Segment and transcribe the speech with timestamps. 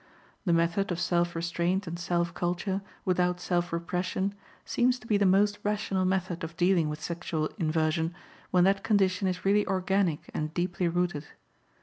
[0.45, 4.33] The method of self restraint and self culture, without self repression,
[4.65, 8.15] seems to be the most rational method of dealing with sexual inversion
[8.49, 11.27] when that condition is really organic and deeply rooted.